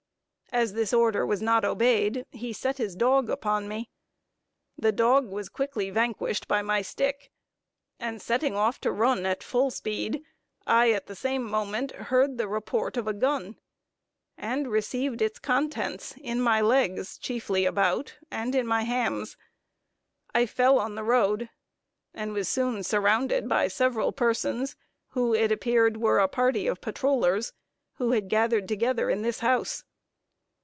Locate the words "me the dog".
3.69-5.31